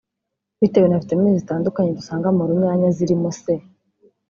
[0.59, 3.41] Bitewe na vitamine zitandukanye dusanga mu runyanya zirimo C